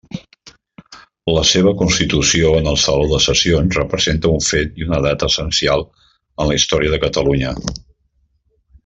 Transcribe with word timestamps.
La 1.33 1.41
seva 1.49 1.73
constitució 1.81 2.53
en 2.61 2.69
el 2.71 2.79
Saló 2.83 3.05
de 3.11 3.19
Sessions 3.25 3.77
representa 3.81 4.31
un 4.37 4.41
fet 4.49 4.81
i 4.83 4.87
una 4.89 5.03
data 5.09 5.29
essencials 5.33 6.09
en 6.11 6.51
la 6.53 6.57
història 6.61 6.95
de 6.97 7.01
Catalunya. 7.09 7.53